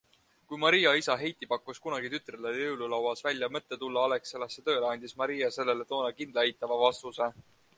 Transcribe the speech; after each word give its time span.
Kui 0.51 0.59
Maria 0.61 0.93
isa 1.01 1.15
Heiti 1.23 1.49
pakkus 1.51 1.81
kunagi 1.83 2.09
tütrele 2.13 2.53
jõululauas 2.59 3.21
välja 3.27 3.51
mõtte 3.57 3.79
tulla 3.83 4.07
Alexelasse 4.09 4.65
tööle, 4.71 4.89
andis 4.95 5.15
Maria 5.23 5.51
sellele 5.59 5.89
toona 5.93 6.13
kindla 6.23 6.47
eitava 6.49 6.81
vastuse. 6.87 7.31